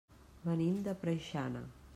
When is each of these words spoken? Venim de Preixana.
Venim 0.45 0.79
de 0.89 0.97
Preixana. 1.05 1.65